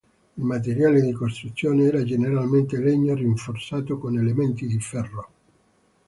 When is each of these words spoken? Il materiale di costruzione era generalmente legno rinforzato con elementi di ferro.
Il 0.39 0.43
materiale 0.45 0.99
di 0.99 1.11
costruzione 1.11 1.83
era 1.83 2.03
generalmente 2.03 2.79
legno 2.79 3.13
rinforzato 3.13 3.99
con 3.99 4.17
elementi 4.17 4.65
di 4.65 4.79
ferro. 4.79 5.29